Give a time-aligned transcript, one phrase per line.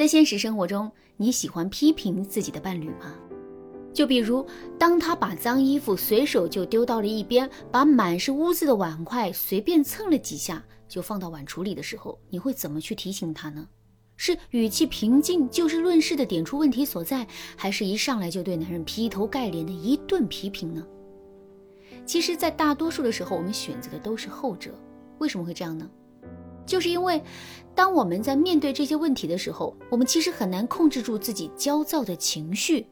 [0.00, 3.14] 在现实生活中，你喜欢批评自己的伴侣吗？
[3.92, 4.46] 就比如，
[4.78, 13.68] 当他把脏衣服随手就丢到了一边，把满是污渍的碗筷随便蹭了几下就放到碗橱里的时候，你会怎么去提醒他呢？
[14.16, 20.82] 是语气平静、就事论事的点出问题所在，还是一上来就对男人劈头盖脸的一顿批评呢？
[22.06, 24.74] 其实，在大多数的时候，我们选择的都是后者。
[25.18, 25.86] 为什么会这样呢？
[26.70, 27.20] 就是因为，
[27.74, 32.86] 当我们在面对这些问题的时候，我们其实很难控制住自己焦躁的情绪。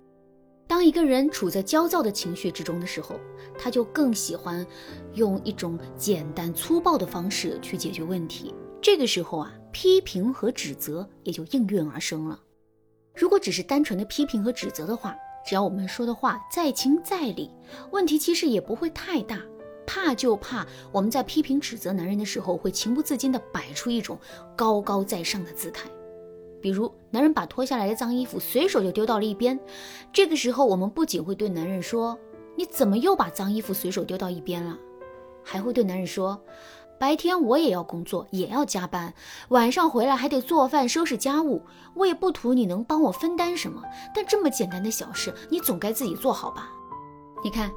[0.67, 3.15] 当一个人处在焦躁的情绪之中的时候，
[3.57, 4.67] 他就更喜欢
[5.15, 8.53] 用一种简单粗暴的方式去解决问题。
[8.83, 12.37] 这个时候啊，批评和指责也就应运而生了。
[13.15, 15.15] 如果只是单纯的批评和指责的话，
[15.47, 17.49] 只要我们说的话再轻再理，
[17.93, 19.41] 问题其实也不会太大。
[19.89, 24.19] 怕就怕我们在批评指责男人的时候，会情不自禁地摆出一种
[24.55, 25.89] 高高在上的姿态。
[26.61, 29.59] 比如，男人把脱下来的脏衣服随手就丢到了一边，
[30.13, 32.19] 这个时候我们不仅会对男人说
[32.55, 34.77] ：“你怎么又把脏衣服随手丢到一边了？”
[35.43, 36.39] 还会对男人说
[37.01, 39.15] ：“白天我也要工作，也要加班，
[39.49, 41.63] 晚上回来还得做饭、收拾家务。
[41.95, 43.83] 我也不图你能帮我分担什么，
[44.15, 46.71] 但这么简单的小事，你总该自己做好吧？”
[47.45, 47.73] 你看，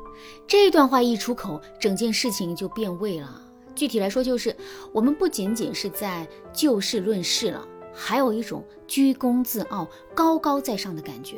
[0.48, 3.42] 这段话一出口，整件事情就变味了。
[3.76, 4.56] 具体来说，就是
[4.92, 11.38] 我们不仅仅是在就事论事了，还有一种居功自傲、高高在上的感觉。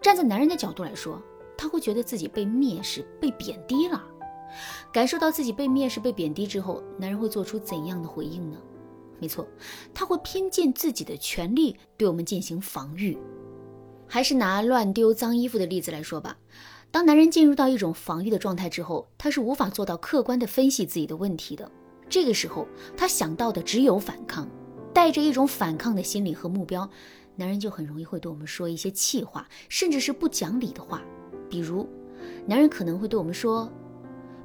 [0.00, 1.22] 站在男人的角度来说，
[1.56, 4.04] 他会觉得自己被蔑视、被贬低了。
[4.92, 8.56] 感受到自己被蔑视、被贬低之后，男人会做出怎样的回应呢？
[9.20, 9.46] 没错，
[9.92, 13.18] 他会拼尽自己的全力对我们进行防御。
[14.06, 16.36] 还是拿乱丢脏衣服的例子来说吧。
[16.90, 21.70] 当男人进入到一种防御的状态之后，他是无法做到客观的分析自己的问题的。
[22.08, 24.48] 这个时候，他想到的只有反抗，
[24.94, 26.88] 带着一种反抗的心理和目标，
[27.36, 31.02] 男人就很容易会对我们说一些气话，甚至是不讲理的话。
[31.50, 31.86] 比如，
[32.46, 33.70] 男人可能会对我们说：“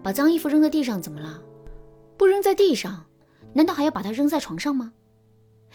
[0.04, 1.42] 把脏衣服扔在地上怎么了？
[2.18, 3.06] 不扔在地上，
[3.54, 4.92] 难道还要把它扔在床上吗？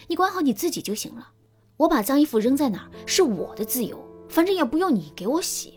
[0.07, 1.31] 你管好你自己就行了。
[1.77, 3.99] 我把脏衣服扔在哪儿是我的自由，
[4.29, 5.73] 反正也不用你给我洗。”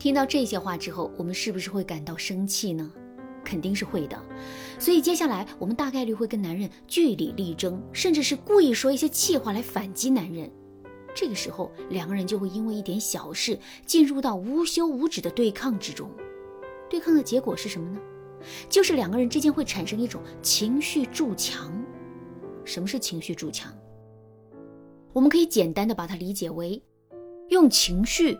[0.00, 2.90] 听到这些话之后，我们是不是会感到生气呢？
[3.44, 4.18] 肯定是会的。
[4.78, 10.50] 所以接下来我们大概率会跟男人据理力争，甚至是故意说一些气话来反击男人。
[11.14, 16.10] 这个时候，两个人就会因为一点小事进入到无休无止的对抗之中。
[16.88, 18.00] 对抗的结果是什么呢？
[18.70, 21.70] 就是两个人之间会产生一种情绪筑墙。
[22.64, 23.70] 什么是情绪筑墙？
[25.12, 26.82] 我们可以简单的把它理解为
[27.50, 28.38] 用情绪。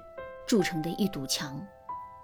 [0.50, 1.64] 铸成的一堵墙，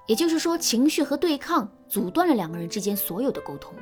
[0.08, 3.72] 也就是说，情绪和对抗阻断了两个人之间所有的沟通。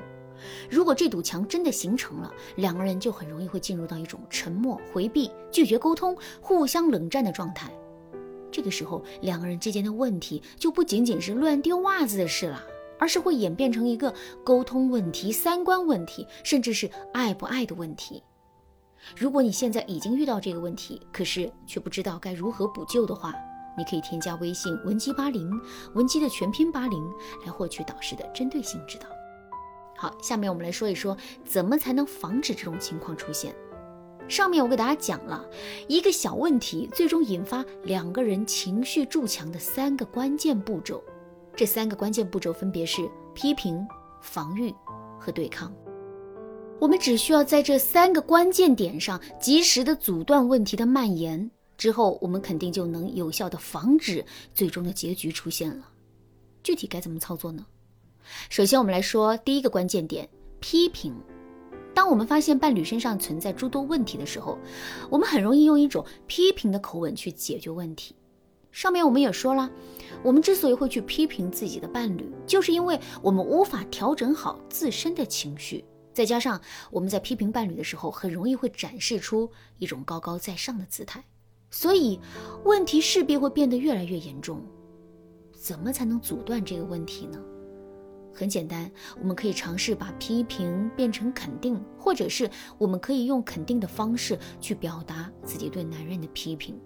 [0.69, 7.73] 如果这堵墙真的形成了，两个人就很容易会进入到一种沉默、回避、拒绝沟通、互相冷战的状态。
[8.53, 12.63] 这个时候，两个人之间的问题就不仅仅是乱丢袜子的事了，
[12.99, 14.13] 而是会演变成一个
[14.45, 18.23] 沟通问题、三观问题，甚至是爱不爱的问题。
[19.17, 23.35] 如果你现在已经遇到这个问题，可是却不知道该如何补救的话，
[23.77, 25.51] 你可以添加微信文姬八零，
[25.95, 27.03] 文姬的全拼八零，
[27.45, 29.07] 来获取导师的针对性指导。
[29.97, 33.55] 好，下面我们来说一说，怎么才能防止这种情况出现。
[34.27, 35.45] 上面我给大家讲了
[35.87, 41.03] 一个小问题，最终引发两个人情绪筑墙的三个关键步骤。
[41.55, 43.87] 这三个关键步骤分别是批评、
[44.21, 44.75] 防御
[45.19, 45.73] 和对抗。
[46.81, 51.51] 我们只需要在这三个关键点上，及时的阻断问题的蔓延。
[51.85, 54.25] 之后，我们肯定就能有效的防止
[54.55, 55.87] 最终的结局出现了。
[56.63, 57.67] 具体该怎么操作呢？
[58.49, 60.27] 首先，我们来说第一个关键点：
[60.61, 61.15] 批评。
[61.95, 64.59] 当我们发现伴侣身上存在诸多问题的时候，
[65.11, 68.17] 我们很容易用一种批评的口吻去解决问题。
[68.73, 69.71] 上面我们也说了，
[70.23, 75.85] 我们之所以会去批评自己的伴侣，就是因为我们无法调整好自身的情绪，
[76.15, 76.59] 再加上
[76.91, 81.23] 我们在批评伴侣的时候，很容易会展示出一种高高在上的姿态。
[81.75, 82.21] 所以，
[82.65, 84.63] 问题势必会变得越来越严重。
[85.53, 87.39] 怎么才能阻断这个问题呢？
[88.33, 88.89] 很简单，
[89.21, 92.49] 我们可以尝试把批评变成肯定，或者是
[92.79, 96.79] 我们可以用肯定的方式去表达自己对男人的批评。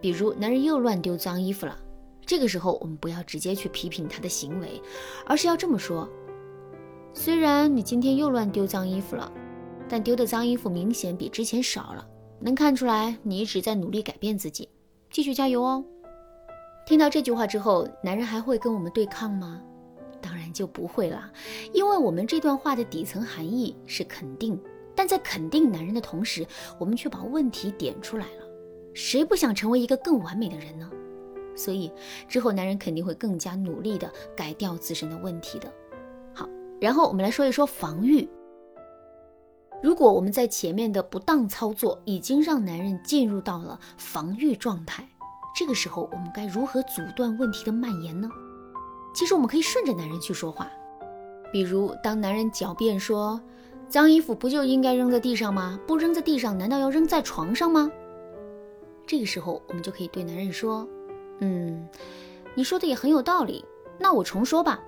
[0.00, 1.78] 比如，男人又乱丢脏衣服了，
[2.26, 4.82] 这个时候我们不要直接去批评他的行为，
[5.24, 6.08] 而是要这么说：
[7.14, 9.32] 虽然你今天又乱丢脏衣服了，
[9.88, 12.04] 但丢的脏衣服明显比之前少了。
[12.38, 14.68] 能看出来，你一直在努力改变自己，
[15.10, 15.84] 继续加油哦。
[16.86, 19.60] 听到这句话之后，男人还会跟我们对抗吗？
[20.20, 21.30] 当然就不会了，
[21.72, 24.60] 因为我们这段话的底层含义是肯定，
[24.94, 26.46] 但在肯定男人的同时，
[26.78, 28.46] 我们却把问题点出来了。
[28.92, 30.90] 谁不想成为一个更完美的人呢？
[31.54, 31.90] 所以
[32.28, 35.72] 之后男人肯定会更加努力的改掉自身的问题的。
[36.34, 36.48] 好，
[36.80, 38.28] 然后我们来说一说防御。
[39.82, 45.06] 如果我们在前面的不当操作已经让男人进入到了防御状态，
[45.54, 48.28] 这个时候我们该如何阻断问题的蔓延呢？
[49.14, 50.66] 其实我们可以顺着男人去说话，
[51.52, 53.40] 比如当男人狡辩说
[53.86, 55.78] ：“脏衣服不就应该扔在地上吗？
[55.86, 57.90] 不扔在地上，难道要扔在床上吗？”
[59.06, 60.88] 这个时候我们就可以对男人说
[61.40, 61.86] ：“嗯，
[62.54, 63.64] 你说的也很有道理。
[63.98, 64.80] 那我重说吧，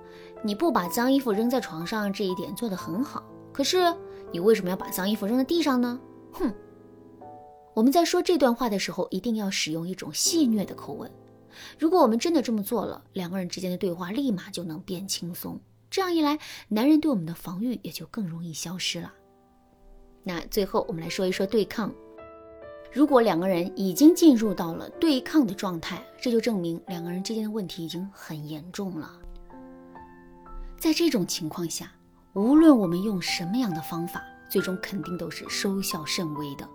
[0.43, 3.95] 你不把脏衣服扔在床上这一点做得很好，可是。”
[4.31, 5.99] 你为什么要把脏衣服扔在地上呢？
[6.31, 6.53] 哼！
[7.73, 11.09] 我们在说这段话的时候，一定要使用一种戏谑的口吻。
[11.77, 15.59] 如果我们真的这么做了，两个人之间的对话立马就能变轻松。
[15.89, 16.37] 这样一来，
[16.67, 19.11] 男人对我们的防御也就更容易消失了。
[20.23, 21.91] 那最后，我们来说一说对抗。
[22.91, 29.11] 如果两个人已经进入到了对抗的状态，这就证明两个人之间的问题已经很严重了。
[30.77, 31.91] 在这种情况下，
[32.33, 36.67] 无论我们用什么样的方法，最终肯定都是收效甚微的。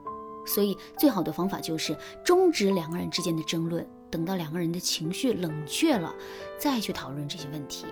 [0.45, 6.13] 所以，最好的方法就是终止两个人之间的争论，等到两个人的情绪冷却了，
[6.59, 7.87] 再去讨论这些问题。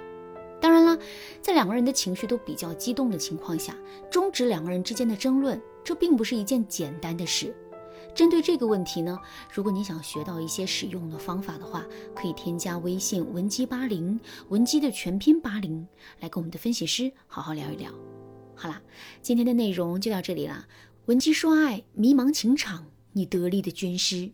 [0.61, 0.99] 当然了，
[1.41, 3.75] 在两个人的情绪都比较激动的情况下，
[4.11, 7.55] 终止两个人之间的争论，这并不是一件简单的事。
[8.15, 9.19] 针对这个问题呢，
[9.53, 15.87] 如果你想学到一些使用的方法的话，可以添加微信文姬八零，文姬的全拼八零，
[16.21, 17.91] 来跟我们的分析师好好聊一聊。
[18.55, 18.83] 好啦，
[19.23, 20.67] 今天的内容就到这里啦，
[21.07, 24.31] 文姬说爱，迷茫情场，你得力的军师。